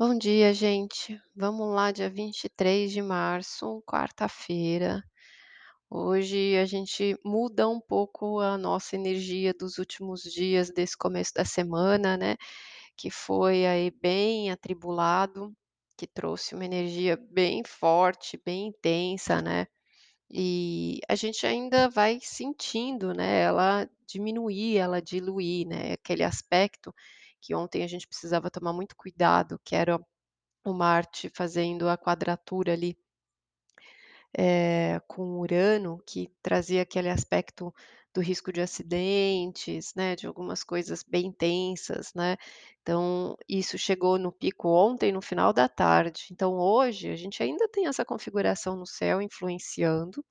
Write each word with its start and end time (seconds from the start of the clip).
Bom 0.00 0.16
dia, 0.16 0.54
gente. 0.54 1.20
Vamos 1.36 1.74
lá, 1.74 1.92
dia 1.92 2.08
23 2.08 2.90
de 2.90 3.02
março, 3.02 3.82
quarta-feira. 3.86 5.04
Hoje 5.90 6.56
a 6.56 6.64
gente 6.64 7.14
muda 7.22 7.68
um 7.68 7.78
pouco 7.78 8.40
a 8.40 8.56
nossa 8.56 8.96
energia 8.96 9.52
dos 9.52 9.76
últimos 9.76 10.22
dias 10.22 10.70
desse 10.70 10.96
começo 10.96 11.34
da 11.34 11.44
semana, 11.44 12.16
né, 12.16 12.36
que 12.96 13.10
foi 13.10 13.66
aí 13.66 13.90
bem 13.90 14.50
atribulado, 14.50 15.52
que 15.98 16.06
trouxe 16.06 16.54
uma 16.54 16.64
energia 16.64 17.18
bem 17.30 17.62
forte, 17.62 18.40
bem 18.42 18.68
intensa, 18.68 19.42
né. 19.42 19.66
E 20.30 21.00
a 21.08 21.14
gente 21.14 21.46
ainda 21.46 21.90
vai 21.90 22.20
sentindo, 22.22 23.12
né, 23.12 23.42
ela 23.42 23.86
diminuir, 24.06 24.78
ela 24.78 25.02
diluir, 25.02 25.66
né, 25.68 25.92
aquele 25.92 26.24
aspecto 26.24 26.94
que 27.40 27.54
ontem 27.54 27.82
a 27.84 27.86
gente 27.88 28.06
precisava 28.08 28.50
tomar 28.50 28.72
muito 28.72 28.96
cuidado, 28.96 29.60
que 29.64 29.74
era 29.76 29.98
o 30.64 30.74
Marte 30.74 31.30
fazendo 31.34 31.88
a 31.88 31.98
quadratura 31.98 32.72
ali, 32.74 32.96
eh, 34.36 35.00
com 35.08 35.38
Urano, 35.40 36.02
que 36.06 36.30
trazia 36.42 36.82
aquele 36.82 37.08
aspecto 37.08 37.74
do 38.12 38.20
risco 38.20 38.52
de 38.52 38.60
acidentes, 38.60 39.94
né, 39.94 40.16
de 40.16 40.26
algumas 40.26 40.64
coisas 40.64 41.02
bem 41.04 41.30
tensas, 41.32 42.12
né. 42.14 42.36
Então, 42.82 43.36
isso 43.48 43.78
chegou 43.78 44.18
no 44.18 44.32
pico 44.32 44.68
ontem, 44.68 45.12
no 45.12 45.22
final 45.22 45.52
da 45.52 45.68
tarde. 45.68 46.26
Então 46.32 46.54
hoje, 46.58 47.08
a 47.10 47.16
gente 47.16 47.42
ainda 47.42 47.68
tem 47.68 47.86
essa 47.86 48.04
configuração 48.04 48.76
no 48.76 48.86
céu 48.86 49.22
influenciando, 49.22 50.24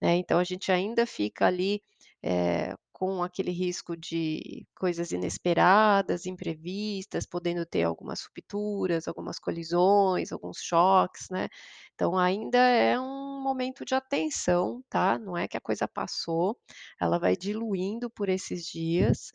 né, 0.00 0.16
então 0.16 0.38
a 0.40 0.44
gente 0.44 0.72
ainda 0.72 1.06
fica 1.06 1.46
ali, 1.46 1.82
eh, 2.22 2.74
com 3.00 3.22
aquele 3.22 3.50
risco 3.50 3.96
de 3.96 4.66
coisas 4.78 5.10
inesperadas, 5.10 6.26
imprevistas, 6.26 7.24
podendo 7.26 7.64
ter 7.64 7.84
algumas 7.84 8.22
rupturas, 8.24 9.08
algumas 9.08 9.38
colisões, 9.38 10.32
alguns 10.32 10.58
choques, 10.58 11.28
né. 11.30 11.48
Então 11.94 12.18
ainda 12.18 12.58
é 12.58 13.00
um 13.00 13.42
momento 13.42 13.84
de 13.86 13.94
atenção, 13.94 14.84
tá, 14.90 15.18
não 15.18 15.34
é 15.36 15.48
que 15.48 15.56
a 15.56 15.60
coisa 15.62 15.88
passou, 15.88 16.58
ela 17.00 17.18
vai 17.18 17.36
diluindo 17.36 18.10
por 18.10 18.28
esses 18.28 18.66
dias, 18.66 19.32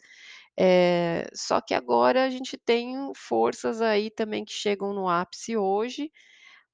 eh, 0.60 1.28
só 1.34 1.62
que 1.62 1.74
agora 1.74 2.26
a 2.26 2.30
gente 2.30 2.58
tem 2.58 3.12
forças 3.16 3.82
aí 3.82 4.12
também 4.12 4.46
que 4.46 4.54
chegam 4.54 4.94
no 4.94 5.10
ápice 5.10 5.58
hoje, 5.58 6.12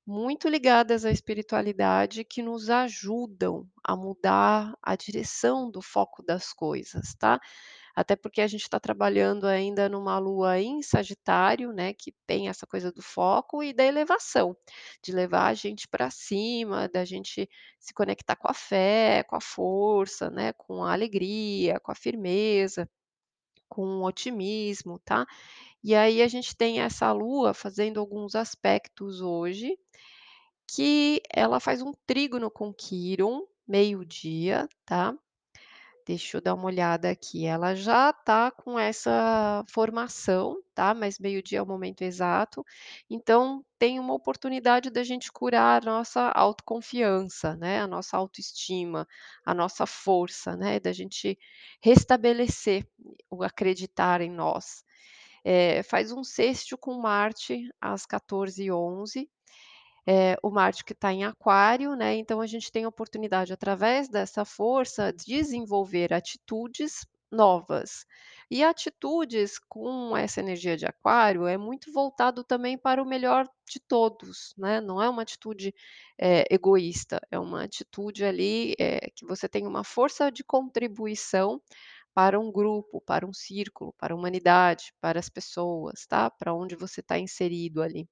muito 0.06 0.50
ligadas 0.50 1.06
à 1.06 1.12
espiritualidade 1.12 2.24
que 2.26 2.42
nos 2.44 2.70
ajudam 2.70 3.68
a 3.92 3.96
mudar 3.96 4.74
a 4.82 4.96
direção 4.96 5.70
do 5.70 5.82
foco 5.82 6.24
das 6.24 6.54
coisas, 6.54 7.14
tá. 7.16 7.40
Até 7.96 8.16
porque 8.16 8.42
a 8.42 8.48
gente 8.48 8.64
está 8.64 8.80
trabalhando 8.80 9.46
ainda 9.46 9.90
numa 9.90 10.18
lua 10.18 10.60
em 10.60 10.82
Sagitário, 10.82 11.74
né, 11.74 11.94
que 11.94 12.14
tem 12.26 12.48
essa 12.48 12.66
coisa 12.66 12.92
do 12.92 13.02
foco 13.02 13.62
e 13.64 13.74
da 13.74 13.84
elevação, 13.84 14.56
de 15.04 15.12
levar 15.12 15.48
a 15.48 15.54
gente 15.54 15.88
para 15.88 16.10
cima, 16.10 16.88
da 16.88 17.04
gente 17.04 17.50
se 17.80 17.94
conectar 17.94 18.36
com 18.38 18.50
a 18.50 18.54
fé, 18.54 19.24
com 19.24 19.36
a 19.36 19.42
força, 19.42 20.30
né, 20.30 20.54
com 20.54 20.84
a 20.84 20.94
alegria, 20.94 21.80
com 21.80 21.92
a 21.92 21.96
firmeza, 21.96 22.90
com 23.70 23.84
o 23.84 24.06
otimismo, 24.06 25.00
tá. 25.00 25.26
E 25.84 25.96
aí 25.96 26.22
a 26.22 26.28
gente 26.28 26.56
tem 26.56 26.82
essa 26.82 27.12
lua 27.12 27.54
fazendo 27.54 28.00
alguns 28.00 28.36
aspectos 28.36 29.22
hoje, 29.22 29.78
que 30.68 31.22
ela 31.34 31.60
faz 31.60 31.82
um 31.82 31.92
trígono 32.08 32.50
com 32.50 32.74
Quiron, 32.74 33.46
meio-dia, 33.68 34.68
tá. 34.86 35.14
Deixa 36.06 36.38
eu 36.38 36.42
dar 36.42 36.56
uma 36.56 36.66
olhada 36.66 37.10
aqui, 37.12 37.46
ela 37.46 37.76
já 37.76 38.10
está 38.10 38.50
com 38.52 38.78
essa 38.80 39.64
formação, 39.70 40.58
tá, 40.74 40.94
mas 40.96 41.20
meio-dia 41.20 41.60
é 41.60 41.62
o 41.62 41.66
momento 41.66 42.02
exato, 42.02 42.66
então 43.10 43.64
tem 43.78 44.00
uma 44.00 44.14
oportunidade 44.14 44.90
da 44.90 45.04
gente 45.04 45.32
curar 45.32 45.82
a 45.84 45.86
nossa 45.86 46.30
autoconfiança, 46.32 47.56
né, 47.56 47.82
a 47.82 47.88
nossa 47.88 48.18
autoestima, 48.18 49.08
a 49.46 49.54
nossa 49.54 49.86
força, 49.86 50.56
né, 50.58 50.80
da 50.80 50.92
gente 50.92 51.38
restabelecer 51.84 52.86
o 53.30 53.44
acreditar 53.44 54.22
em 54.22 54.32
nós. 54.32 54.84
Eh, 55.44 55.84
faz 55.84 56.12
um 56.12 56.24
sextil 56.24 56.78
com 56.78 57.00
Marte 57.02 57.68
às 57.82 58.06
14h11, 58.06 59.30
eh, 60.08 60.36
o 60.44 60.50
Marte 60.52 60.84
que 60.86 60.94
está 60.94 61.14
em 61.14 61.24
Aquário, 61.26 61.96
né, 61.96 62.16
então 62.16 62.42
a 62.42 62.48
gente 62.48 62.72
tem 62.72 62.86
a 62.86 62.90
oportunidade, 62.90 63.54
através 63.54 64.10
dessa 64.10 64.46
força, 64.46 65.14
desenvolver 65.14 66.14
atitudes 66.14 67.06
novas. 67.32 68.06
E 68.50 68.64
atitudes 68.64 69.58
com 69.70 70.16
essa 70.18 70.42
energia 70.42 70.76
de 70.78 70.86
Aquário 70.86 71.48
é 71.48 71.58
muito 71.58 71.92
voltado 71.94 72.44
também 72.44 72.78
para 72.78 73.02
o 73.02 73.06
melhor 73.06 73.48
de 73.70 73.80
todos, 73.80 74.54
né, 74.58 74.82
não 74.82 75.02
é 75.02 75.10
uma 75.10 75.22
atitude, 75.24 75.74
eh, 76.20 76.46
egoísta, 76.54 77.22
é 77.32 77.40
uma 77.40 77.64
atitude 77.64 78.26
ali, 78.26 78.74
eh, 78.80 79.10
que 79.16 79.26
você 79.26 79.48
tem 79.50 79.66
uma 79.68 79.84
força 79.84 80.32
de 80.32 80.44
contribuição 80.44 81.62
para 82.14 82.40
um 82.40 82.52
grupo, 82.52 83.02
para 83.02 83.26
um 83.28 83.34
círculo, 83.34 83.94
para 83.98 84.14
a 84.14 84.18
humanidade, 84.18 84.94
para 85.02 85.20
as 85.20 85.30
pessoas, 85.30 86.06
tá, 86.08 86.30
para 86.32 86.54
onde 86.54 86.76
você 86.76 87.02
está 87.02 87.20
inserido 87.20 87.82
ali. 87.84 88.08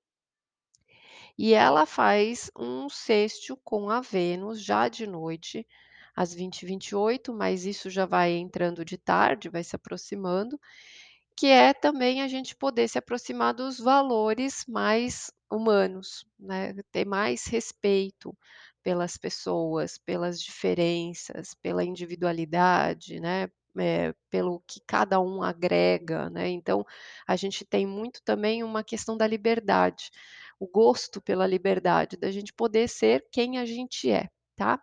E 1.42 1.54
ela 1.54 1.86
faz 1.86 2.52
um 2.60 2.90
sextil 2.90 3.58
com 3.64 3.90
a 3.90 4.02
Vênus 4.02 4.62
já 4.62 4.90
de 4.90 5.08
noite, 5.08 5.66
às 6.16 6.34
20h28, 6.34 7.34
mas 7.34 7.66
isso 7.66 7.90
já 7.90 8.06
vai 8.06 8.34
entrando 8.34 8.84
de 8.84 8.98
tarde, 8.98 9.48
vai 9.50 9.64
se 9.64 9.74
aproximando, 9.76 10.60
que 11.38 11.48
é 11.48 11.74
também 11.74 12.22
a 12.22 12.28
gente 12.28 12.56
poder 12.56 12.88
se 12.90 12.98
aproximar 13.00 13.54
dos 13.54 13.80
valores 13.80 14.66
mais 14.68 15.32
humanos, 15.52 16.26
né, 16.40 16.74
ter 16.92 17.06
mais 17.06 17.46
respeito 17.48 18.38
pelas 18.84 19.18
pessoas, 19.18 19.98
pelas 19.98 20.42
diferenças, 20.42 21.54
pela 21.56 21.84
individualidade, 21.86 23.20
né, 23.20 23.50
eh, 23.80 24.14
pelo 24.30 24.62
que 24.68 24.82
cada 24.88 25.20
um 25.22 25.44
agrega, 25.44 26.30
né, 26.30 26.50
então 26.50 26.86
a 27.28 27.36
gente 27.36 27.66
tem 27.66 27.86
muito 27.88 28.22
também 28.24 28.64
uma 28.64 28.84
questão 28.84 29.18
da 29.18 29.28
liberdade, 29.28 30.12
o 30.60 30.68
gosto 30.68 31.22
pela 31.22 31.48
liberdade, 31.48 32.18
da 32.18 32.30
gente 32.32 32.54
poder 32.54 32.88
ser 32.90 33.26
quem 33.32 33.58
a 33.58 33.66
gente 33.66 34.12
é, 34.12 34.30
tá. 34.56 34.82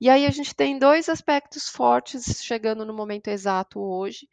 E 0.00 0.08
aí 0.08 0.26
a 0.26 0.30
gente 0.30 0.54
tem 0.54 0.78
2 0.78 1.08
aspectos 1.08 1.68
fortes 1.68 2.42
chegando 2.42 2.84
no 2.84 2.92
momento 2.92 3.28
exato 3.28 3.80
hoje, 3.80 4.28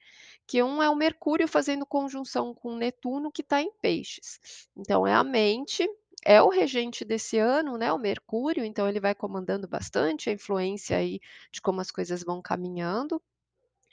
que 0.47 0.63
um 0.63 0.81
é 0.81 0.89
o 0.89 0.95
Mercúrio 0.95 1.47
fazendo 1.47 1.85
conjunção 1.85 2.55
com 2.55 2.75
Netuno 2.75 3.31
que 3.31 3.43
está 3.43 3.61
em 3.61 3.71
Peixes. 3.81 4.39
Então 4.75 5.05
é 5.05 5.13
a 5.13 5.23
mente, 5.23 5.87
é 6.25 6.41
o 6.41 6.49
regente 6.49 7.05
desse 7.05 7.37
ano, 7.37 7.77
né, 7.77 7.93
o 7.93 7.99
Mercúrio, 7.99 8.65
então 8.65 8.89
ele 8.89 8.99
vai 8.99 9.13
comandando 9.13 9.67
bastante 9.67 10.29
a 10.29 10.33
influência 10.33 10.97
aí 10.97 11.19
de 11.51 11.61
como 11.61 11.81
as 11.81 11.91
coisas 11.91 12.23
vão 12.23 12.41
caminhando, 12.41 13.21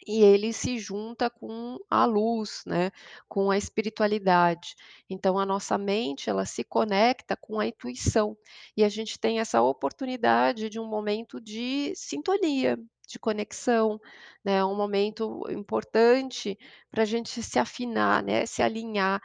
e 0.06 0.22
ele 0.22 0.52
se 0.52 0.78
junta 0.78 1.28
com 1.30 1.78
a 1.90 2.04
luz, 2.04 2.62
né, 2.66 2.90
com 3.28 3.50
a 3.50 3.58
espiritualidade. 3.58 4.74
Então 5.10 5.38
a 5.38 5.46
nossa 5.46 5.76
mente, 5.78 6.30
ela 6.30 6.46
se 6.46 6.64
conecta 6.64 7.36
com 7.36 7.58
a 7.60 7.66
intuição, 7.66 8.36
e 8.76 8.84
a 8.84 8.88
gente 8.88 9.18
tem 9.18 9.40
essa 9.40 9.60
oportunidade 9.62 10.68
de 10.70 10.78
um 10.80 10.86
momento 10.88 11.40
de 11.40 11.92
sintonia, 11.96 12.78
de 13.06 13.18
conexão, 13.18 14.00
né, 14.44 14.64
um 14.64 14.76
momento 14.76 15.44
importante 15.50 16.58
para 16.90 17.02
a 17.02 17.06
gente 17.06 17.42
se 17.42 17.58
afinar, 17.58 18.22
né, 18.22 18.46
se 18.46 18.62
alinhar, 18.62 19.20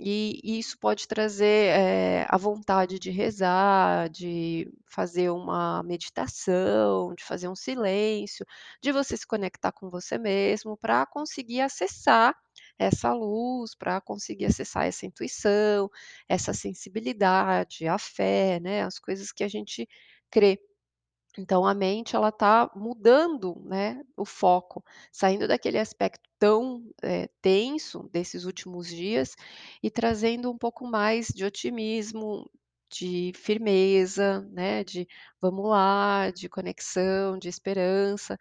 e 0.00 0.40
isso 0.58 0.78
pode 0.80 1.08
trazer, 1.08 1.70
eh, 1.78 2.26
a 2.28 2.36
vontade 2.36 2.98
de 2.98 3.10
rezar, 3.10 4.08
de 4.10 4.68
fazer 4.86 5.30
uma 5.30 5.82
meditação, 5.84 7.14
de 7.14 7.24
fazer 7.24 7.48
um 7.48 7.54
silêncio, 7.56 8.44
de 8.82 8.92
você 8.92 9.16
se 9.16 9.26
conectar 9.26 9.72
com 9.72 9.88
você 9.90 10.18
mesmo, 10.18 10.76
pra 10.76 11.06
conseguir 11.06 11.60
acessar 11.62 12.34
essa 12.78 13.12
luz, 13.14 13.74
pra 13.74 14.00
conseguir 14.00 14.46
acessar 14.46 14.86
essa 14.86 15.06
intuição, 15.06 15.88
essa 16.28 16.52
sensibilidade, 16.54 17.86
a 17.88 17.98
fé, 17.98 18.60
né, 18.60 18.82
as 18.84 18.98
coisas 18.98 19.32
que 19.32 19.44
a 19.44 19.48
gente 19.48 19.88
crê. 20.30 20.58
Então 21.38 21.66
a 21.66 21.74
mente 21.74 22.16
ela 22.16 22.28
está 22.30 22.70
mudando, 22.74 23.60
né, 23.64 24.02
o 24.16 24.24
foco, 24.24 24.84
saindo 25.12 25.46
daquele 25.48 25.78
aspecto 25.78 26.28
tão, 26.38 26.84
eh, 27.02 27.28
tenso 27.42 28.08
desses 28.12 28.44
últimos 28.44 28.88
dias, 28.88 29.34
e 29.82 29.90
trazendo 29.90 30.50
um 30.50 30.58
pouco 30.58 30.86
mais 30.86 31.28
de 31.28 31.44
otimismo, 31.44 32.50
de 32.90 33.32
firmeza, 33.34 34.42
né, 34.52 34.84
de 34.84 35.06
vamos 35.40 35.68
lá, 35.68 36.30
de 36.30 36.48
conexão, 36.48 37.36
de 37.38 37.48
esperança. 37.48 38.38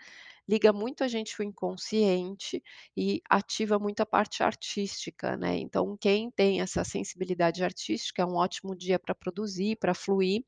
Liga 0.47 0.71
muito 0.71 1.03
a 1.03 1.07
gente 1.07 1.39
o 1.39 1.43
inconsciente 1.43 2.61
e 2.95 3.19
ativa 3.29 3.79
muito 3.79 4.01
a 4.01 4.05
parte 4.05 4.43
artística, 4.43 5.35
né, 5.37 5.57
então 5.57 5.97
quem 5.99 6.29
tem 6.31 6.61
essa 6.61 6.83
sensibilidade 6.83 7.63
artística 7.63 8.21
é 8.21 8.25
um 8.25 8.35
ótimo 8.35 8.75
dia 8.75 8.99
para 8.99 9.15
produzir, 9.15 9.75
para 9.77 9.93
fluir. 9.95 10.43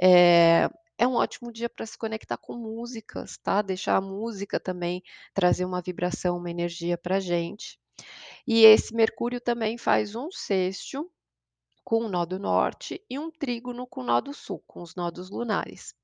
Eh, 0.00 0.68
é 0.98 1.06
um 1.06 1.14
ótimo 1.14 1.52
dia 1.52 1.68
para 1.68 1.86
se 1.86 1.96
conectar 1.98 2.36
com 2.36 2.54
músicas, 2.54 3.36
tá, 3.38 3.62
deixar 3.62 3.96
a 3.96 4.00
música 4.00 4.58
também 4.58 5.02
trazer 5.34 5.64
uma 5.64 5.82
vibração, 5.82 6.36
uma 6.36 6.50
energia 6.50 6.96
para 6.96 7.20
gente. 7.20 7.78
E 8.46 8.64
esse 8.64 8.94
Mercúrio 8.94 9.40
também 9.40 9.78
faz 9.78 10.14
um 10.14 10.30
sextil 10.30 11.10
com 11.84 12.04
o 12.04 12.08
nó 12.08 12.24
do 12.24 12.38
norte 12.38 13.02
e 13.08 13.18
um 13.18 13.30
trígono 13.30 13.86
com 13.86 14.00
o 14.00 14.04
nó 14.04 14.20
do 14.20 14.34
sul, 14.34 14.62
com 14.66 14.82
os 14.82 14.94
nodos 14.94 15.30
lunares. 15.30 15.94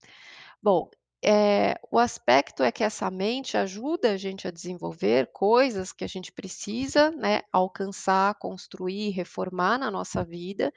Bom, 0.63 0.89
eh, 1.25 1.75
o 1.91 1.99
aspecto 1.99 2.63
é 2.63 2.73
que 2.73 2.85
essa 2.85 3.11
mente 3.11 3.57
ajuda 3.57 4.13
a 4.13 4.17
gente 4.17 4.49
a 4.49 4.51
desenvolver 4.51 5.29
coisas 5.33 5.93
que 5.93 6.05
a 6.05 6.07
gente 6.09 6.33
precisa, 6.33 7.11
né, 7.13 7.43
alcançar, 7.53 8.35
construir, 8.37 9.11
reformar 9.11 9.79
na 9.79 9.91
nossa 9.91 10.25
vida, 10.25 10.73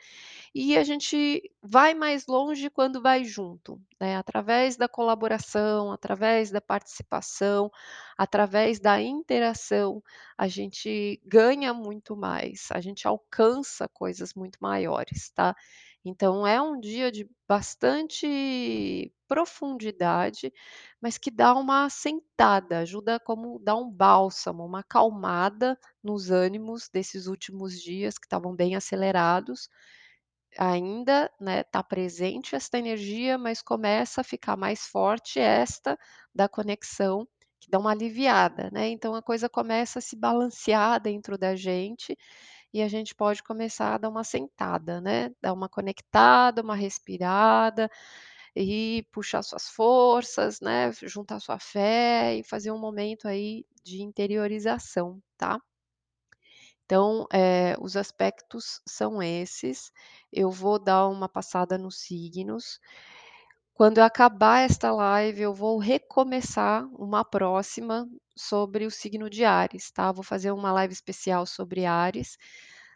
e 0.55 0.77
a 0.77 0.83
gente 0.83 1.43
vai 1.63 1.93
mais 1.95 2.27
longe 2.27 2.69
quando 2.69 3.01
vai 3.01 3.23
junto, 3.25 3.81
né, 4.01 4.17
através 4.17 4.77
da 4.77 4.87
colaboração, 4.89 5.91
através 5.91 6.51
da 6.51 6.61
participação, 6.61 7.71
através 8.17 8.79
da 8.79 9.01
interação, 9.01 10.03
a 10.37 10.47
gente 10.47 11.21
ganha 11.25 11.73
muito 11.73 12.15
mais, 12.17 12.69
a 12.71 12.81
gente 12.81 13.07
alcança 13.07 13.87
coisas 13.89 14.33
muito 14.35 14.57
maiores, 14.61 15.29
tá. 15.31 15.55
Então 16.05 16.45
é 16.45 16.61
um 16.61 16.79
dia 16.79 17.11
de 17.11 17.29
bastante 17.47 19.11
profundidade, 19.27 20.53
mas 21.01 21.17
que 21.17 21.31
dá 21.31 21.53
uma 21.55 21.85
assentada, 21.85 22.79
ajuda 22.79 23.19
como 23.19 23.59
dar 23.59 23.75
um 23.75 23.89
bálsamo, 23.89 24.63
uma 24.65 24.81
acalmada 24.81 25.77
nos 26.03 26.29
ânimos 26.31 26.87
desses 26.89 27.25
últimos 27.27 27.81
dias 27.81 28.17
que 28.19 28.25
estavam 28.27 28.55
bem 28.55 28.75
acelerados. 28.75 29.67
Ainda, 30.57 31.29
né, 31.39 31.63
tá 31.63 31.83
presente 31.83 32.55
esta 32.55 32.77
energia, 32.77 33.37
mas 33.37 33.61
começa 33.61 34.21
a 34.21 34.23
ficar 34.23 34.55
mais 34.57 34.85
forte 34.87 35.39
esta 35.39 35.97
da 36.33 36.47
conexão, 36.47 37.27
que 37.59 37.69
dá 37.69 37.77
uma 37.79 37.91
aliviada, 37.91 38.69
né, 38.71 38.87
então 38.89 39.15
a 39.15 39.21
coisa 39.21 39.49
começa 39.49 39.99
a 39.99 40.01
se 40.01 40.15
balancear 40.15 41.01
dentro 41.01 41.37
da 41.37 41.55
gente, 41.55 42.17
e 42.75 42.81
a 42.83 42.87
gente 42.89 43.15
pode 43.15 43.41
começar 43.43 43.95
a 43.95 43.97
dar 43.99 44.09
uma 44.09 44.21
assentada, 44.21 45.01
né, 45.01 45.31
dar 45.41 45.53
uma 45.53 45.69
conectada, 45.69 46.61
uma 46.61 46.75
respirada, 46.75 47.89
e 48.55 49.05
puxar 49.11 49.43
suas 49.43 49.69
forças, 49.69 50.61
né, 50.61 50.91
juntar 51.03 51.39
sua 51.39 51.59
fé 51.59 52.35
e 52.37 52.43
fazer 52.43 52.71
um 52.71 52.79
momento 52.79 53.27
aí 53.27 53.65
de 53.83 54.01
interiorização, 54.03 55.21
tá. 55.37 55.59
Então, 56.85 57.25
eh, 57.33 57.75
os 57.79 57.97
aspectos 57.97 58.79
são 58.87 59.21
esses, 59.21 59.91
eu 60.31 60.51
vou 60.51 60.77
dar 60.77 61.07
uma 61.07 61.27
passada 61.27 61.77
nos 61.77 61.99
signos. 62.01 62.79
Quando 63.73 63.97
eu 63.99 64.03
acabar 64.05 64.61
esta 64.61 64.91
live, 64.91 65.41
eu 65.41 65.53
vou 65.53 65.77
recomeçar 65.79 66.87
uma 66.93 67.25
próxima 67.25 68.07
sobre 68.35 68.85
o 68.85 68.91
signo 68.91 69.29
de 69.29 69.45
Áries, 69.45 69.91
tá. 69.91 70.11
Vou 70.11 70.23
fazer 70.23 70.51
uma 70.51 70.71
live 70.73 70.93
especial 70.93 71.45
sobre 71.45 71.85
Áries. 71.85 72.37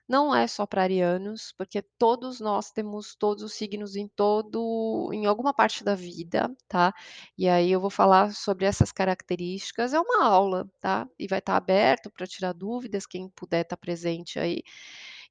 Não 0.08 0.34
é 0.36 0.48
só 0.48 0.66
para 0.66 0.82
arianos, 0.84 1.54
porque 1.56 1.84
todos 2.00 2.40
nós 2.40 2.72
temos 2.72 3.16
todos 3.16 3.44
os 3.44 3.54
signos 3.54 3.96
em 3.96 4.08
todo 4.08 5.12
em 5.14 5.28
alguma 5.28 5.54
parte 5.54 5.84
da 5.84 5.94
vida, 5.94 6.52
tá. 6.68 6.92
E 7.38 7.48
aí 7.48 7.72
eu 7.72 7.80
vou 7.80 7.92
falar 7.92 8.34
sobre 8.34 8.66
essas 8.66 8.92
características, 8.92 9.94
é 9.94 10.00
uma 10.00 10.26
aula, 10.26 10.68
tá, 10.82 11.08
e 11.20 11.28
vai 11.28 11.38
estar 11.40 11.56
aberto 11.56 12.10
para 12.12 12.26
tirar 12.26 12.54
dúvidas, 12.54 13.06
quem 13.06 13.30
puder 13.30 13.62
estar 13.62 13.78
presente 13.78 14.40
aí. 14.40 14.64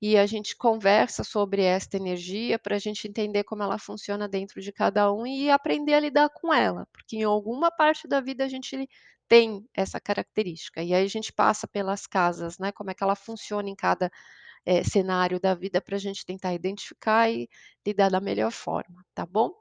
E 0.00 0.16
a 0.16 0.26
gente 0.26 0.56
conversa 0.56 1.24
sobre 1.24 1.62
esta 1.62 1.96
energia, 1.96 2.58
para 2.58 2.76
a 2.76 2.78
gente 2.78 3.08
entender 3.08 3.44
como 3.44 3.62
ela 3.64 3.78
funciona 3.78 4.28
dentro 4.28 4.60
de 4.60 4.72
cada 4.72 5.12
um 5.12 5.26
e 5.26 5.50
aprender 5.50 5.94
a 5.94 6.00
lidar 6.00 6.28
com 6.30 6.54
ela, 6.54 6.86
porque 6.92 7.16
em 7.16 7.24
alguma 7.24 7.70
parte 7.70 8.06
da 8.06 8.20
vida 8.20 8.44
a 8.44 8.48
gente 8.48 8.88
tem 9.28 9.64
essa 9.74 10.00
característica, 10.00 10.82
e 10.82 10.94
aí 10.94 11.04
a 11.04 11.08
gente 11.08 11.32
passa 11.32 11.68
pelas 11.68 12.06
casas, 12.06 12.58
né, 12.58 12.72
como 12.72 12.90
é 12.90 12.94
que 12.94 13.04
ela 13.04 13.16
funciona 13.16 13.68
em 13.68 13.76
cada 13.76 14.10
eh, 14.66 14.84
cenário 14.84 15.40
da 15.40 15.54
vida 15.54 15.80
para 15.80 15.96
a 15.96 15.98
gente 16.00 16.24
tentar 16.26 16.54
identificar 16.54 17.30
e 17.30 17.48
lidar 17.86 18.10
da 18.10 18.20
melhor 18.20 18.52
forma, 18.52 19.04
tá 19.14 19.26
bom? 19.26 19.52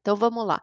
Então 0.00 0.16
vamos 0.16 0.46
lá. 0.46 0.62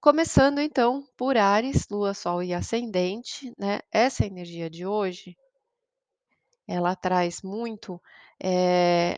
Começando 0.00 0.60
então 0.60 1.04
por 1.16 1.36
Áries, 1.36 1.88
Lua, 1.90 2.14
Sol 2.14 2.42
e 2.42 2.54
Ascendente, 2.54 3.52
né, 3.58 3.80
essa 3.92 4.26
energia 4.26 4.70
de 4.70 4.86
hoje 4.86 5.36
ela 6.66 6.94
traz 6.94 7.40
muito, 7.42 8.00
eh, 8.42 9.16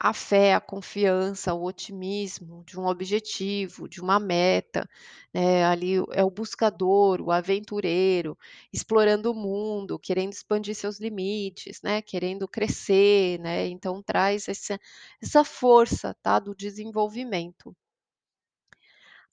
a 0.00 0.12
fé, 0.14 0.54
a 0.54 0.60
confiança, 0.60 1.52
o 1.54 1.64
otimismo 1.64 2.64
de 2.66 2.80
um 2.80 2.86
objetivo, 2.86 3.88
de 3.88 4.00
uma 4.00 4.18
meta, 4.18 4.88
né, 5.32 5.64
ali 5.66 5.96
é 6.12 6.24
o 6.24 6.30
buscador, 6.30 7.20
o 7.20 7.30
aventureiro, 7.30 8.36
explorando 8.72 9.30
o 9.30 9.34
mundo, 9.34 9.98
querendo 9.98 10.32
expandir 10.32 10.74
seus 10.74 10.98
limites, 10.98 11.82
né, 11.82 12.00
querendo 12.02 12.48
crescer, 12.48 13.38
né, 13.40 13.68
então 13.68 14.02
traz 14.02 14.48
essa 14.48 14.80
essa 15.22 15.44
força, 15.44 16.14
tá, 16.22 16.38
do 16.38 16.54
desenvolvimento. 16.54 17.76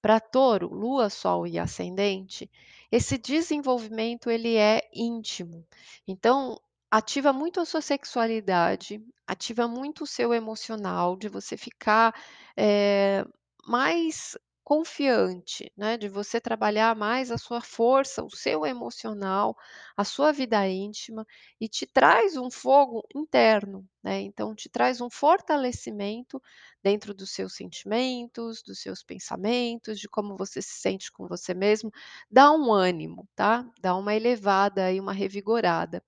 Para 0.01 0.19
Touro, 0.19 0.67
Lua, 0.73 1.09
Sol 1.09 1.47
e 1.47 1.57
Ascendente, 1.59 2.49
esse 2.91 3.17
desenvolvimento 3.17 4.29
ele 4.29 4.55
é 4.55 4.87
íntimo, 4.93 5.65
então 6.07 6.59
ativa 6.91 7.33
muito 7.33 7.59
a 7.59 7.65
sua 7.65 7.81
sexualidade, 7.81 9.01
ativa 9.27 9.67
muito 9.67 10.03
o 10.03 10.07
seu 10.07 10.33
emocional, 10.33 11.15
de 11.17 11.29
você 11.29 11.57
ficar, 11.57 12.13
eh, 12.57 13.25
mais 13.67 14.37
confiante, 14.67 15.71
né, 15.77 15.95
de 15.97 16.09
você 16.09 16.41
trabalhar 16.41 16.93
mais 16.93 17.31
a 17.31 17.37
sua 17.37 17.61
força, 17.61 18.21
o 18.21 18.29
seu 18.29 18.65
emocional, 18.65 19.55
a 19.95 20.03
sua 20.03 20.33
vida 20.33 20.67
íntima, 20.67 21.25
e 21.59 21.69
te 21.69 21.85
traz 21.85 22.35
um 22.35 22.51
fogo 22.51 23.01
interno, 23.15 23.87
né, 24.03 24.19
então 24.21 24.53
te 24.53 24.67
traz 24.67 24.99
um 24.99 25.09
fortalecimento 25.09 26.41
dentro 26.83 27.13
dos 27.13 27.31
seus 27.31 27.55
sentimentos, 27.55 28.61
dos 28.61 28.79
seus 28.81 29.01
pensamentos, 29.03 29.97
de 29.99 30.09
como 30.09 30.35
você 30.35 30.61
se 30.61 30.81
sente 30.81 31.09
com 31.13 31.27
você 31.27 31.53
mesmo, 31.53 31.89
dá 32.29 32.51
um 32.51 32.73
ânimo, 32.73 33.25
tá, 33.37 33.65
dá 33.81 33.95
uma 33.95 34.13
elevada 34.15 34.83
aí, 34.85 34.99
uma 34.99 35.13
revigorada. 35.13 36.03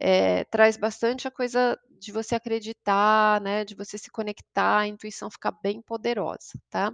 Eh, 0.00 0.44
traz 0.46 0.76
bastante 0.76 1.28
a 1.28 1.30
coisa 1.30 1.78
de 2.00 2.12
você 2.12 2.34
acreditar, 2.36 3.40
né, 3.42 3.64
de 3.64 3.74
você 3.74 3.98
se 3.98 4.10
conectar, 4.10 4.78
a 4.80 4.86
intuição 4.88 5.30
fica 5.30 5.50
bem 5.52 5.82
poderosa, 5.82 6.60
tá. 6.70 6.92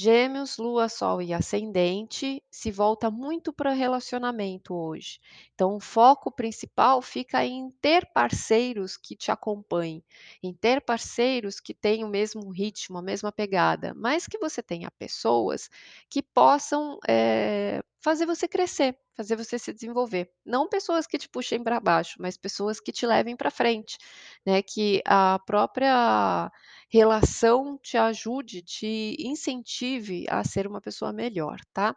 Gêmeos, 0.00 0.58
Lua, 0.58 0.88
Sol 0.88 1.20
e 1.20 1.32
Ascendente, 1.34 2.40
se 2.50 2.70
volta 2.70 3.10
muito 3.10 3.52
para 3.52 3.72
relacionamento 3.72 4.72
hoje, 4.72 5.18
então 5.54 5.74
o 5.74 5.80
foco 5.80 6.30
principal 6.30 7.02
fica 7.02 7.44
em 7.44 7.68
ter 7.82 8.06
parceiros 8.12 8.96
que 8.96 9.16
te 9.16 9.32
acompanhem, 9.32 10.04
em 10.42 10.54
ter 10.54 10.80
parceiros 10.82 11.58
que 11.58 11.74
tenham 11.74 12.08
o 12.08 12.12
mesmo 12.12 12.48
ritmo, 12.50 12.96
a 12.98 13.02
mesma 13.02 13.32
pegada, 13.32 13.92
mas 13.96 14.26
que 14.26 14.38
você 14.38 14.62
tenha 14.62 14.88
pessoas 14.92 15.68
que 16.08 16.22
possam, 16.22 16.98
eh, 17.08 17.82
fazer 18.00 18.26
você 18.26 18.46
crescer, 18.48 18.96
fazer 19.16 19.36
você 19.36 19.58
se 19.58 19.72
desenvolver, 19.72 20.30
não 20.44 20.68
pessoas 20.68 21.06
que 21.06 21.18
te 21.18 21.28
puxem 21.28 21.62
para 21.62 21.80
baixo, 21.80 22.16
mas 22.20 22.36
pessoas 22.36 22.80
que 22.80 22.92
te 22.92 23.06
levem 23.06 23.36
para 23.36 23.50
frente, 23.50 23.98
né, 24.46 24.62
que 24.62 25.02
a 25.06 25.38
própria 25.46 26.50
relação 26.90 27.78
te 27.78 27.96
ajude, 27.96 28.62
te 28.62 29.16
incentive 29.18 30.26
a 30.28 30.44
ser 30.44 30.66
uma 30.66 30.80
pessoa 30.80 31.12
melhor, 31.12 31.58
tá. 31.72 31.96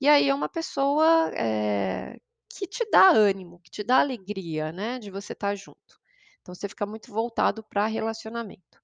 E 0.00 0.08
aí 0.08 0.28
é 0.28 0.34
uma 0.34 0.48
pessoa, 0.48 1.30
eh, 1.34 2.18
que 2.50 2.66
te 2.66 2.88
dá 2.90 3.10
ânimo, 3.10 3.60
que 3.60 3.70
te 3.70 3.82
dá 3.84 4.00
alegria, 4.00 4.72
né, 4.72 4.98
de 4.98 5.10
você 5.10 5.32
estar 5.32 5.54
junto. 5.54 5.98
Então 6.42 6.54
você 6.54 6.68
fica 6.68 6.86
muito 6.86 7.12
voltado 7.12 7.62
para 7.62 7.86
relacionamento. 7.86 8.80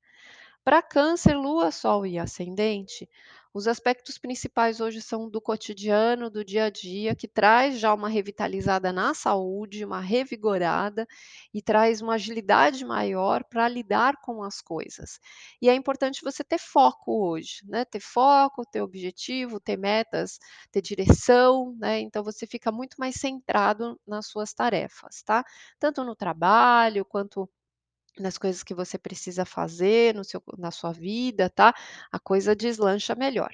Para 0.65 0.83
Câncer, 0.83 1.37
Lua, 1.37 1.71
Sol 1.71 2.07
e 2.07 2.19
Ascendente, 2.19 3.09
os 3.55 3.69
aspectos 3.69 4.19
principais 4.19 4.81
hoje 4.81 5.01
são 5.01 5.31
do 5.31 5.41
cotidiano, 5.41 6.29
do 6.29 6.45
dia 6.45 6.65
a 6.65 6.71
dia, 6.71 7.15
que 7.15 7.29
traz 7.29 7.79
já 7.79 7.95
uma 7.95 8.09
revitalizada 8.09 8.93
na 8.93 9.15
saúde, 9.15 9.85
uma 9.85 10.01
revigorada, 10.01 11.07
e 11.53 11.63
traz 11.63 12.01
uma 12.03 12.15
agilidade 12.15 12.85
maior 12.85 13.45
para 13.45 13.69
lidar 13.69 14.17
com 14.21 14.43
as 14.43 14.61
coisas. 14.61 15.21
E 15.63 15.69
é 15.69 15.75
importante 15.75 16.23
você 16.23 16.43
ter 16.45 16.59
foco 16.59 17.29
hoje, 17.31 17.61
né, 17.67 17.85
ter 17.85 18.01
foco, 18.01 18.65
ter 18.67 18.83
objetivo, 18.83 19.61
ter 19.61 19.77
metas, 19.77 20.39
ter 20.73 20.83
direção, 20.83 21.75
né, 21.79 22.01
então 22.01 22.23
você 22.25 22.47
fica 22.47 22.73
muito 22.73 22.97
mais 22.99 23.15
centrado 23.17 23.99
nas 24.07 24.27
suas 24.27 24.53
tarefas, 24.53 25.23
tá. 25.23 25.45
Tanto 25.79 26.05
no 26.05 26.17
trabalho, 26.17 27.05
quanto 27.05 27.49
nas 28.19 28.39
coisas 28.39 28.63
que 28.63 28.75
você 28.75 28.99
precisa 28.99 29.45
fazer 29.45 30.15
no 30.15 30.25
seu 30.25 30.43
na 30.59 30.71
sua 30.71 30.93
vida, 30.93 31.51
tá, 31.51 31.75
a 32.13 32.19
coisa 32.21 32.55
deslancha 32.57 33.15
melhor. 33.15 33.51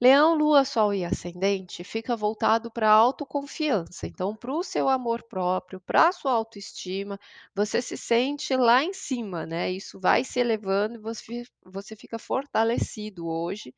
Leão, 0.00 0.34
Lua, 0.34 0.64
Sol 0.64 0.94
e 0.94 1.04
Ascendente 1.04 1.84
fica 1.84 2.16
voltado 2.16 2.70
pra 2.70 2.90
autoconfiança, 2.90 4.06
então 4.06 4.34
para 4.36 4.52
o 4.52 4.62
seu 4.62 4.88
amor 4.88 5.22
próprio, 5.24 5.80
pra 5.80 6.08
a 6.08 6.12
sua 6.12 6.32
autoestima, 6.32 7.18
você 7.54 7.82
se 7.82 7.96
sente 7.98 8.56
lá 8.56 8.82
em 8.84 8.92
cima, 8.94 9.46
né, 9.46 9.70
isso 9.70 10.00
vai 10.00 10.24
se 10.24 10.40
elevando 10.40 10.96
e 10.96 10.98
você 10.98 11.44
você 11.64 11.94
fica 11.96 12.18
fortalecido 12.18 13.28
hoje, 13.28 13.74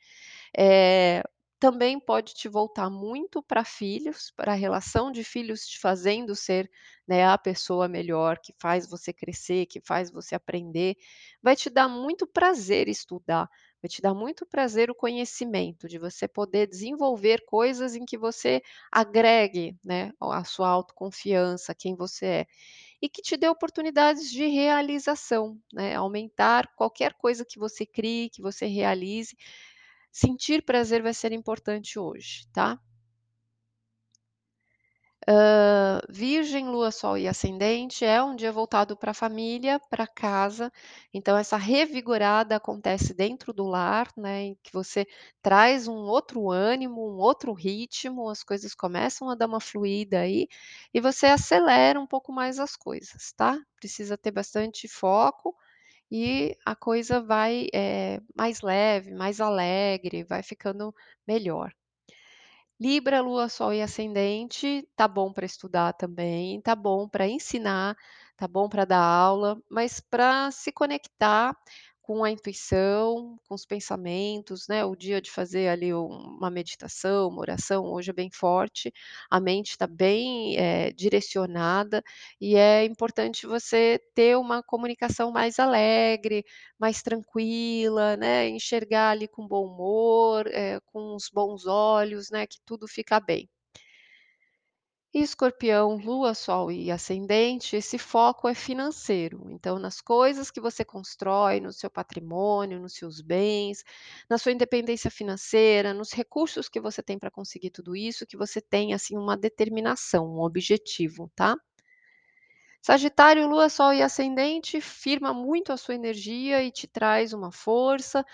eh, 0.56 1.22
também 1.62 2.00
pode 2.00 2.34
te 2.34 2.48
voltar 2.48 2.90
muito 2.90 3.40
para 3.42 3.64
filhos, 3.64 4.32
para 4.36 4.52
a 4.52 4.56
relação 4.56 5.12
de 5.12 5.22
filhos 5.22 5.64
te 5.66 5.78
fazendo 5.78 6.34
ser, 6.34 6.68
né, 7.06 7.24
a 7.24 7.38
pessoa 7.38 7.86
melhor, 7.88 8.38
que 8.42 8.52
faz 8.60 8.88
você 8.90 9.12
crescer, 9.12 9.66
que 9.66 9.80
faz 9.80 10.10
você 10.10 10.34
aprender. 10.34 10.96
Vai 11.40 11.54
te 11.54 11.70
dar 11.70 11.88
muito 11.88 12.26
prazer 12.26 12.88
estudar, 12.88 13.48
vai 13.80 13.88
te 13.88 14.02
dar 14.02 14.12
muito 14.14 14.44
prazer 14.44 14.90
o 14.90 14.94
conhecimento, 14.94 15.88
de 15.88 15.98
você 15.98 16.26
poder 16.26 16.66
desenvolver 16.66 17.44
coisas 17.46 17.94
em 17.94 18.04
que 18.04 18.18
você 18.18 18.60
agregue, 18.90 19.76
né, 19.84 20.12
a 20.20 20.42
sua 20.44 20.68
autoconfiança, 20.68 21.74
quem 21.76 21.94
você 21.94 22.26
é. 22.26 22.46
E 23.02 23.08
que 23.08 23.22
te 23.22 23.36
dê 23.36 23.48
oportunidades 23.48 24.30
de 24.30 24.46
realização, 24.46 25.58
né, 25.72 25.94
aumentar 25.96 26.68
qualquer 26.76 27.14
coisa 27.14 27.44
que 27.44 27.58
você 27.58 27.84
crie, 27.86 28.30
que 28.30 28.40
você 28.42 28.66
realize, 28.66 29.36
sentir 30.12 30.62
prazer 30.64 31.02
vai 31.02 31.14
ser 31.14 31.32
importante 31.32 31.98
hoje, 31.98 32.46
tá? 32.52 32.78
Hã, 35.28 36.00
Virgem, 36.08 36.68
Lua, 36.68 36.90
Sol 36.90 37.16
e 37.16 37.28
Ascendente 37.28 38.04
é 38.04 38.20
um 38.22 38.34
dia 38.34 38.50
voltado 38.50 38.96
para 38.96 39.12
a 39.12 39.14
família, 39.14 39.78
para 39.88 40.04
casa, 40.06 40.72
então 41.14 41.36
essa 41.36 41.56
revigorada 41.56 42.56
acontece 42.56 43.14
dentro 43.14 43.52
do 43.52 43.64
lar, 43.64 44.08
né, 44.16 44.42
em 44.46 44.58
que 44.62 44.72
você 44.72 45.06
traz 45.40 45.86
um 45.86 45.94
outro 46.08 46.50
ânimo, 46.50 47.00
um 47.08 47.18
outro 47.18 47.52
ritmo, 47.52 48.28
as 48.28 48.42
coisas 48.42 48.74
começam 48.74 49.30
a 49.30 49.36
dar 49.36 49.46
uma 49.46 49.60
fluída 49.60 50.18
aí, 50.20 50.48
e 50.92 51.00
você 51.00 51.26
acelera 51.26 52.00
um 52.00 52.06
pouco 52.06 52.32
mais 52.32 52.58
as 52.58 52.74
coisas, 52.74 53.32
tá? 53.36 53.56
Precisa 53.76 54.18
ter 54.18 54.32
bastante 54.32 54.88
foco 54.88 55.54
e 56.12 56.56
a 56.66 56.76
coisa 56.76 57.22
vai, 57.22 57.68
eh, 57.74 58.20
mais 58.36 58.60
leve, 58.62 59.12
mais 59.14 59.40
alegre, 59.40 60.24
vai 60.24 60.42
ficando 60.42 60.94
melhor. 61.26 61.72
Libra, 62.80 63.20
Lua, 63.22 63.48
Sol 63.48 63.72
e 63.72 63.80
Ascendente, 63.80 64.86
tá 64.96 65.06
bom 65.08 65.32
para 65.32 65.46
estudar 65.46 65.92
também, 65.94 66.60
tá 66.60 66.74
bom 66.74 67.08
para 67.08 67.26
ensinar, 67.28 67.96
tá 68.36 68.46
bom 68.48 68.68
para 68.68 68.84
dar 68.84 69.00
aula, 69.02 69.58
mas 69.70 70.00
para 70.00 70.50
se 70.50 70.72
conectar 70.72 71.56
com 72.02 72.24
a 72.24 72.30
intuição, 72.30 73.38
com 73.48 73.54
os 73.54 73.64
pensamentos, 73.66 74.66
né, 74.68 74.84
o 74.84 74.96
dia 74.96 75.20
de 75.22 75.30
fazer 75.30 75.68
ali 75.68 75.94
um 75.94 76.08
uma 76.38 76.50
meditação, 76.50 77.28
uma 77.28 77.40
oração, 77.40 77.84
hoje 77.92 78.10
é 78.10 78.12
bem 78.12 78.30
forte, 78.32 78.92
a 79.30 79.38
mente 79.40 79.70
está 79.70 79.86
bem, 79.86 80.56
eh, 80.58 80.92
direcionada, 80.92 82.02
e 82.40 82.56
é 82.56 82.84
importante 82.84 83.46
você 83.46 84.00
ter 84.14 84.36
uma 84.36 84.62
comunicação 84.62 85.30
mais 85.32 85.58
alegre, 85.58 86.44
mais 86.78 87.02
tranquila, 87.02 88.16
né, 88.16 88.48
enxergar 88.48 89.10
ali 89.10 89.28
com 89.28 89.46
bom 89.46 89.66
humor, 89.66 90.46
eh, 90.48 90.80
com 90.86 91.14
os 91.14 91.28
bons 91.32 91.66
olhos, 91.66 92.30
né, 92.30 92.46
que 92.46 92.58
tudo 92.66 92.86
fica 92.88 93.20
bem. 93.20 93.48
Escorpião, 95.14 95.96
Lua, 95.96 96.32
Sol 96.34 96.72
e 96.72 96.90
Ascendente, 96.90 97.76
esse 97.76 97.98
foco 97.98 98.48
é 98.48 98.54
financeiro, 98.54 99.46
então 99.50 99.78
nas 99.78 100.00
coisas 100.00 100.50
que 100.50 100.58
você 100.60 100.84
constrói, 100.86 101.60
no 101.60 101.70
seu 101.70 101.90
patrimônio, 101.90 102.80
nos 102.80 102.94
seus 102.94 103.20
bens, 103.20 103.84
na 104.28 104.38
sua 104.38 104.52
independência 104.52 105.10
financeira, 105.10 105.92
nos 105.92 106.12
recursos 106.12 106.66
que 106.68 106.80
você 106.80 107.02
tem 107.02 107.18
para 107.18 107.30
conseguir 107.30 107.70
tudo 107.70 107.94
isso, 107.94 108.26
que 108.26 108.38
você 108.38 108.60
tem, 108.60 108.94
assim, 108.94 109.16
uma 109.18 109.36
determinação, 109.36 110.26
um 110.26 110.40
objetivo, 110.40 111.30
tá? 111.36 111.56
Sagitário, 112.80 113.46
Lua, 113.46 113.68
Sol 113.68 113.92
e 113.92 114.02
Ascendente 114.02 114.80
firma 114.80 115.32
muito 115.32 115.72
a 115.72 115.76
sua 115.76 115.94
energia 115.94 116.64
e 116.64 116.70
te 116.70 116.86
traz 116.86 117.32
uma 117.32 117.52
força, 117.52 118.24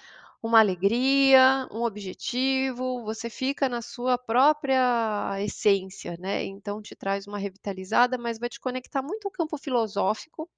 uma 0.43 0.61
alegria, 0.61 1.69
um 1.73 1.83
objetivo, 1.83 3.03
você 3.05 3.29
fica 3.29 3.69
na 3.69 3.83
sua 3.83 4.17
própria 4.17 5.37
essência, 5.41 6.17
né, 6.19 6.45
então 6.45 6.81
te 6.81 6.95
traz 6.95 7.27
uma 7.27 7.39
revitalizada, 7.39 8.17
mas 8.17 8.39
vai 8.39 8.49
te 8.49 8.61
conectar 8.61 9.03
muito 9.03 9.27
ao 9.27 9.33
campo 9.33 9.59
filosófico 9.59 10.49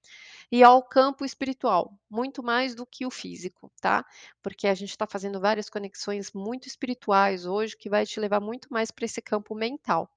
e 0.52 0.62
ao 0.62 0.82
campo 0.82 1.24
espiritual, 1.24 1.98
muito 2.10 2.42
mais 2.42 2.74
do 2.74 2.86
que 2.86 3.06
o 3.06 3.10
físico, 3.10 3.70
tá, 3.80 4.04
porque 4.42 4.66
a 4.68 4.74
gente 4.74 4.90
está 4.90 5.06
fazendo 5.06 5.40
várias 5.40 5.70
conexões 5.70 6.32
muito 6.32 6.68
espirituais 6.68 7.46
hoje, 7.46 7.76
que 7.76 7.88
vai 7.90 8.04
te 8.06 8.20
levar 8.20 8.40
muito 8.40 8.68
mais 8.72 8.90
para 8.90 9.04
esse 9.06 9.22
campo 9.22 9.54
mental. 9.54 10.10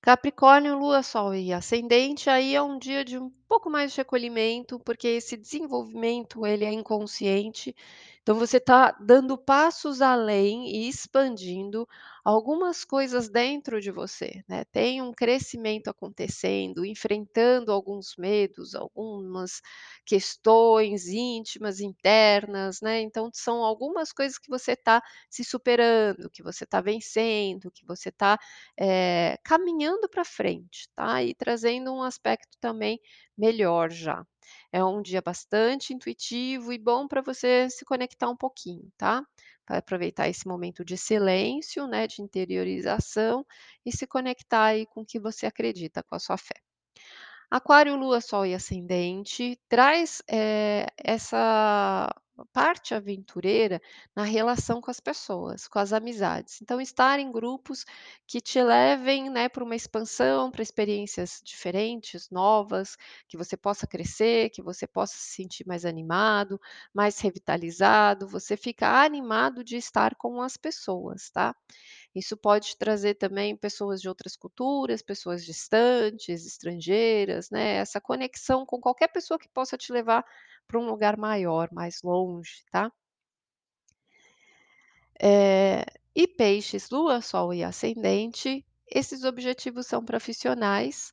Capricórnio, 0.00 0.76
Lua, 0.76 1.02
Sol 1.02 1.32
e 1.34 1.52
Ascendente, 1.52 2.28
aí 2.28 2.56
é 2.56 2.62
um 2.62 2.78
dia 2.78 3.04
de 3.04 3.18
pouco 3.52 3.68
mais 3.68 3.92
de 3.92 3.98
recolhimento, 3.98 4.80
porque 4.80 5.06
esse 5.08 5.36
desenvolvimento 5.36 6.46
ele 6.46 6.64
é 6.64 6.72
inconsciente, 6.72 7.76
então 8.22 8.36
você 8.36 8.56
está 8.56 8.92
dando 9.00 9.36
passos 9.36 10.00
além 10.00 10.68
e 10.70 10.88
expandindo 10.88 11.86
algumas 12.24 12.82
coisas 12.84 13.28
dentro 13.28 13.78
de 13.80 13.90
você, 13.90 14.42
né, 14.48 14.64
tem 14.72 15.02
um 15.02 15.12
crescimento 15.12 15.88
acontecendo, 15.88 16.82
enfrentando 16.86 17.72
alguns 17.72 18.16
medos, 18.16 18.74
algumas 18.74 19.60
questões 20.06 21.08
íntimas, 21.08 21.80
internas, 21.80 22.80
né, 22.80 23.00
então 23.02 23.28
são 23.34 23.64
algumas 23.64 24.12
coisas 24.12 24.38
que 24.38 24.48
você 24.48 24.72
está 24.72 25.02
se 25.28 25.44
superando, 25.44 26.30
que 26.30 26.42
você 26.42 26.64
está 26.64 26.80
vencendo, 26.80 27.70
que 27.70 27.84
você 27.84 28.08
está 28.08 28.38
eh, 28.78 29.36
caminhando 29.44 30.08
para 30.08 30.24
frente, 30.24 30.88
tá, 30.94 31.22
e 31.22 31.34
trazendo 31.34 31.92
um 31.92 32.02
aspecto 32.02 32.56
também 32.60 33.00
melhor 33.42 33.90
já. 33.90 34.24
É 34.72 34.84
um 34.84 35.02
dia 35.02 35.22
bastante 35.22 35.92
intuitivo 35.94 36.72
e 36.72 36.78
bom 36.78 37.08
para 37.08 37.22
você 37.22 37.68
se 37.70 37.84
conectar 37.84 38.28
um 38.30 38.36
pouquinho, 38.36 38.90
tá. 38.96 39.24
Vai 39.68 39.78
aproveitar 39.78 40.28
esse 40.28 40.46
momento 40.48 40.84
de 40.84 40.96
silêncio, 40.96 41.86
né, 41.88 42.06
de 42.06 42.22
interiorização 42.22 43.44
e 43.86 43.92
se 43.92 44.06
conectar 44.06 44.64
aí 44.66 44.86
com 44.86 45.02
o 45.02 45.06
que 45.06 45.18
você 45.20 45.46
acredita, 45.46 46.02
com 46.02 46.14
a 46.16 46.18
sua 46.20 46.36
fé. 46.38 46.54
Aquário, 47.50 47.96
Lua, 47.96 48.20
Sol 48.20 48.46
e 48.46 48.54
Ascendente 48.54 49.60
traz, 49.68 50.22
eh, 50.30 50.86
essa 50.96 52.10
parte 52.52 52.94
aventureira 52.94 53.80
na 54.16 54.24
relação 54.24 54.80
com 54.80 54.90
as 54.90 55.00
pessoas, 55.00 55.68
com 55.68 55.78
as 55.78 55.92
amizades. 55.92 56.60
Então 56.62 56.80
estar 56.80 57.18
em 57.18 57.30
grupos 57.30 57.84
que 58.26 58.40
te 58.40 58.62
levem, 58.62 59.30
né, 59.30 59.48
para 59.48 59.64
uma 59.64 59.76
expansão, 59.76 60.50
para 60.50 60.62
experiências 60.62 61.40
diferentes, 61.44 62.28
novas, 62.30 62.96
que 63.28 63.36
você 63.36 63.56
possa 63.56 63.86
crescer, 63.86 64.50
que 64.50 64.62
você 64.62 64.86
possa 64.86 65.14
se 65.16 65.34
sentir 65.34 65.66
mais 65.66 65.84
animado, 65.84 66.60
mais 66.94 67.18
revitalizado, 67.20 68.26
você 68.28 68.56
fica 68.56 69.02
animado 69.04 69.62
de 69.64 69.76
estar 69.76 70.14
com 70.16 70.40
as 70.42 70.56
pessoas, 70.56 71.30
tá. 71.30 71.54
Isso 72.14 72.36
pode 72.36 72.76
trazer 72.76 73.14
também 73.14 73.56
pessoas 73.56 74.00
de 74.00 74.08
outras 74.08 74.36
culturas, 74.36 75.02
pessoas 75.02 75.44
distantes, 75.44 76.46
estrangeiras, 76.46 77.50
né, 77.50 77.76
essa 77.76 78.00
conexão 78.00 78.64
com 78.66 78.80
qualquer 78.80 79.08
pessoa 79.08 79.38
que 79.38 79.48
possa 79.48 79.76
te 79.76 79.92
levar 79.92 80.24
para 80.72 80.80
um 80.80 80.86
lugar 80.90 81.18
maior, 81.18 81.68
mais 81.72 82.02
longe, 82.02 82.64
tá? 82.72 82.90
Eh, 85.20 85.84
e 86.14 86.26
peixes, 86.28 86.90
lua, 86.90 87.20
sol 87.20 87.54
e 87.54 87.62
ascendente, 87.64 88.64
esses 88.88 89.24
objetivos 89.24 89.86
são 89.86 90.04
profissionais, 90.04 91.12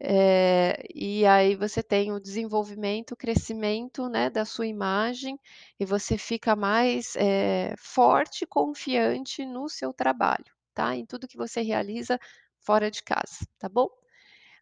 eh, 0.00 0.82
e 0.94 1.24
aí 1.26 1.54
você 1.54 1.82
tem 1.82 2.10
o 2.12 2.18
desenvolvimento, 2.20 3.12
o 3.12 3.16
crescimento, 3.16 4.08
né, 4.08 4.30
da 4.30 4.44
sua 4.44 4.66
imagem, 4.66 5.38
e 5.78 5.84
você 5.84 6.16
fica 6.18 6.56
mais, 6.56 7.14
eh, 7.16 7.74
forte 7.78 8.42
e 8.44 8.46
confiante 8.46 9.44
no 9.44 9.68
seu 9.68 9.92
trabalho, 9.92 10.44
tá, 10.74 10.96
em 10.96 11.04
tudo 11.06 11.28
que 11.28 11.36
você 11.36 11.60
realiza 11.62 12.18
fora 12.60 12.90
de 12.90 13.02
casa, 13.02 13.46
tá 13.58 13.68
bom? 13.68 13.99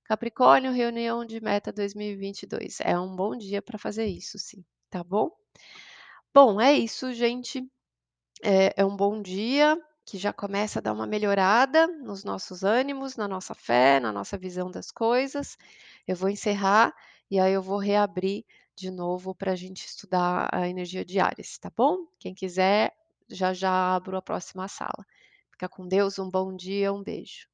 Capricórnio, 0.08 0.72
reunião 0.72 1.22
de 1.24 1.38
meta 1.38 1.70
2022, 1.70 2.80
é 2.80 2.98
um 2.98 3.14
bom 3.14 3.36
dia 3.36 3.60
para 3.60 3.78
fazer 3.78 4.06
isso 4.06 4.38
sim, 4.38 4.64
tá 4.88 5.04
bom? 5.04 5.30
Bom, 6.34 6.60
é 6.60 6.72
isso 6.72 7.12
gente, 7.12 7.62
é 8.42 8.74
é 8.76 8.84
um 8.84 8.96
bom 8.96 9.22
dia, 9.22 9.78
que 10.06 10.18
já 10.18 10.32
começa 10.32 10.78
a 10.80 10.82
dar 10.82 10.92
uma 10.94 11.06
melhorada 11.06 11.86
nos 11.86 12.24
nossos 12.24 12.64
ânimos, 12.64 13.16
na 13.16 13.28
nossa 13.28 13.54
fé, 13.54 14.00
na 14.00 14.12
nossa 14.12 14.38
visão 14.38 14.70
das 14.70 14.90
coisas. 14.90 15.56
Eu 16.06 16.16
vou 16.16 16.30
encerrar, 16.30 16.94
e 17.30 17.40
aí 17.40 17.52
eu 17.52 17.62
vou 17.62 17.78
reabrir 17.78 18.44
de 18.76 18.90
novo 18.90 19.34
para 19.34 19.52
a 19.52 19.56
gente 19.56 19.86
estudar 19.86 20.48
a 20.52 20.68
energia 20.68 21.04
de 21.04 21.20
Áries, 21.20 21.58
tá 21.58 21.70
bom? 21.76 22.06
Quem 22.18 22.34
quiser, 22.34 22.94
já 23.28 23.52
já 23.54 23.96
abro 23.96 24.16
a 24.16 24.22
próxima 24.22 24.68
sala. 24.68 25.04
Fica 25.52 25.68
com 25.68 25.86
Deus, 25.88 26.18
um 26.18 26.30
bom 26.30 26.56
dia, 26.56 26.92
um 26.92 27.02
beijo. 27.02 27.48